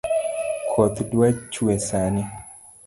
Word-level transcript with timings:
Koth 0.71 0.99
dwa 1.11 1.27
chwee 1.51 1.79
sani 1.87 2.23